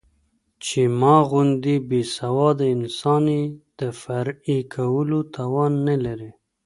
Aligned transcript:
چې 0.65 0.81
ما 0.99 1.15
غوندې 1.29 1.75
بې 1.89 2.01
سواده 2.17 2.65
انسان 2.75 3.23
يې 3.35 3.43
د 3.79 3.81
معرفي 4.01 4.57
کولو 4.73 5.19
توان 5.35 5.71
نه 5.87 5.95
لري. 6.05 6.31